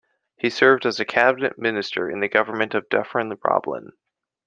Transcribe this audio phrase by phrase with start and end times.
[0.35, 3.91] He served as a cabinet minister in the government of Dufferin Roblin.